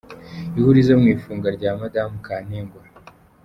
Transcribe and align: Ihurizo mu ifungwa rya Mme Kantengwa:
Ihurizo 0.57 0.93
mu 1.01 1.05
ifungwa 1.15 1.49
rya 1.57 1.69
Mme 1.79 1.87
Kantengwa: 2.25 2.81